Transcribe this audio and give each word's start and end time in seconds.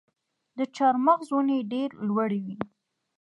د 0.57 0.59
چهارمغز 0.75 1.27
ونې 1.31 1.59
ډیرې 1.71 1.97
لوړې 2.07 2.39
وي. 2.45 2.57